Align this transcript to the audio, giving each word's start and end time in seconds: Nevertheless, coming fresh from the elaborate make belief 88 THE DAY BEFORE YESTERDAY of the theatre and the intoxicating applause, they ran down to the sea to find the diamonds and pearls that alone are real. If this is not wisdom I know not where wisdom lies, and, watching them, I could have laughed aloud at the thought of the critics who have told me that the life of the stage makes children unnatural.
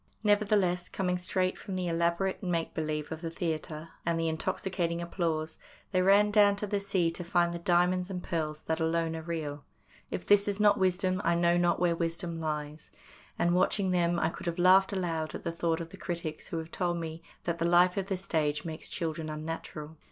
Nevertheless, 0.23 0.89
coming 0.89 1.17
fresh 1.19 1.53
from 1.53 1.75
the 1.75 1.87
elaborate 1.87 2.41
make 2.41 2.73
belief 2.73 3.11
88 3.11 3.11
THE 3.11 3.11
DAY 3.11 3.11
BEFORE 3.11 3.11
YESTERDAY 3.11 3.13
of 3.13 3.21
the 3.21 3.37
theatre 3.37 3.89
and 4.03 4.19
the 4.19 4.29
intoxicating 4.29 4.99
applause, 4.99 5.57
they 5.91 6.01
ran 6.01 6.31
down 6.31 6.55
to 6.55 6.65
the 6.65 6.79
sea 6.79 7.11
to 7.11 7.23
find 7.23 7.53
the 7.53 7.59
diamonds 7.59 8.09
and 8.09 8.23
pearls 8.23 8.61
that 8.61 8.79
alone 8.79 9.15
are 9.15 9.21
real. 9.21 9.63
If 10.09 10.25
this 10.25 10.47
is 10.47 10.59
not 10.59 10.79
wisdom 10.79 11.21
I 11.23 11.35
know 11.35 11.55
not 11.55 11.79
where 11.79 11.95
wisdom 11.95 12.39
lies, 12.39 12.89
and, 13.37 13.53
watching 13.53 13.91
them, 13.91 14.17
I 14.19 14.29
could 14.29 14.47
have 14.47 14.57
laughed 14.57 14.91
aloud 14.91 15.35
at 15.35 15.43
the 15.43 15.51
thought 15.51 15.79
of 15.79 15.89
the 15.89 15.97
critics 15.97 16.47
who 16.47 16.57
have 16.57 16.71
told 16.71 16.97
me 16.97 17.21
that 17.43 17.59
the 17.59 17.65
life 17.65 17.95
of 17.95 18.07
the 18.07 18.17
stage 18.17 18.65
makes 18.65 18.89
children 18.89 19.29
unnatural. 19.29 19.97